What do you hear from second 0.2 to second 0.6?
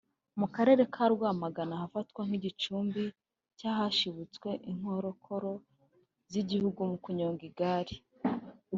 mu